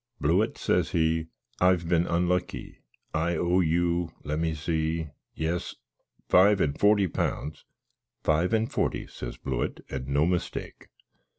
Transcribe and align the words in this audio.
"Blewitt," 0.19 0.57
says 0.57 0.93
he, 0.93 1.27
"I've 1.59 1.87
been 1.87 2.07
unlucky. 2.07 2.79
I 3.13 3.35
owe 3.37 3.59
you 3.59 4.09
let 4.23 4.39
me 4.39 4.55
see 4.55 5.09
yes, 5.35 5.75
five 6.27 6.59
and 6.59 6.75
forty 6.79 7.07
pounds?" 7.07 7.65
"Five 8.23 8.51
and 8.51 8.71
forty," 8.71 9.05
says 9.05 9.37
Blewitt, 9.37 9.81
"and 9.91 10.07
no 10.07 10.25
mistake!" 10.25 10.87